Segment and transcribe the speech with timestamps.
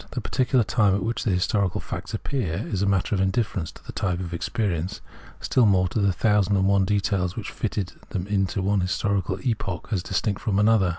[0.09, 3.85] The particular time at which the historical facts appeared is a matter of indifference to
[3.85, 4.99] the type of experience;
[5.39, 9.89] still more so the thousand and one details which fitted them into one historical epoch
[9.91, 10.89] as distinct from another.